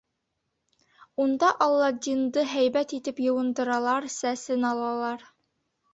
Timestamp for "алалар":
4.71-5.33